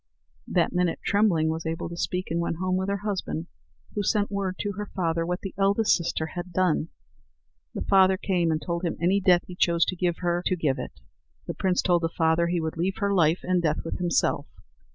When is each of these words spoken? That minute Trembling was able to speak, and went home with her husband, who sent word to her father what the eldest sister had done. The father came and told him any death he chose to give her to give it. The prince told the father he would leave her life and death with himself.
That 0.47 0.73
minute 0.73 0.97
Trembling 1.05 1.49
was 1.49 1.63
able 1.67 1.87
to 1.87 1.95
speak, 1.95 2.31
and 2.31 2.39
went 2.39 2.55
home 2.55 2.75
with 2.75 2.89
her 2.89 3.01
husband, 3.05 3.45
who 3.93 4.01
sent 4.01 4.31
word 4.31 4.55
to 4.61 4.71
her 4.71 4.87
father 4.95 5.27
what 5.27 5.41
the 5.41 5.53
eldest 5.59 5.95
sister 5.95 6.25
had 6.33 6.51
done. 6.51 6.87
The 7.75 7.83
father 7.85 8.17
came 8.17 8.49
and 8.51 8.59
told 8.59 8.83
him 8.83 8.97
any 8.99 9.19
death 9.21 9.43
he 9.45 9.53
chose 9.53 9.85
to 9.85 9.95
give 9.95 10.17
her 10.21 10.41
to 10.47 10.55
give 10.55 10.79
it. 10.79 11.01
The 11.45 11.53
prince 11.53 11.83
told 11.83 12.01
the 12.01 12.09
father 12.09 12.47
he 12.47 12.59
would 12.59 12.77
leave 12.77 12.97
her 12.97 13.13
life 13.13 13.41
and 13.43 13.61
death 13.61 13.85
with 13.85 13.99
himself. 13.99 14.47